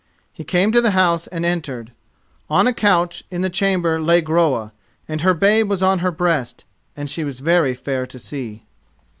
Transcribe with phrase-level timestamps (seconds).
[0.33, 1.91] He came to the house and entered.
[2.49, 4.73] On a couch in the chamber lay Groa,
[5.07, 6.65] and her babe was on her breast
[6.97, 8.63] and she was very fair to see.